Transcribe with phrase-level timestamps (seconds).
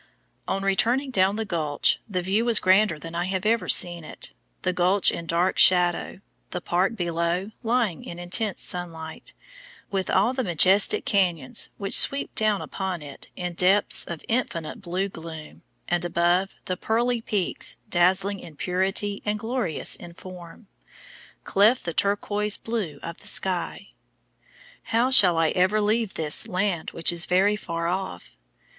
[0.47, 4.31] On returning down the gulch the view was grander than I have ever seen it,
[4.63, 9.33] the gulch in dark shadow, the park below lying in intense sunlight,
[9.91, 15.07] with all the majestic canyons which sweep down upon it in depths of infinite blue
[15.07, 20.65] gloom, and above, the pearly peaks, dazzling in purity and glorious in form,
[21.43, 23.89] cleft the turquoise blue of the sky.
[24.85, 28.35] How shall I ever leave this "land which is very far off"?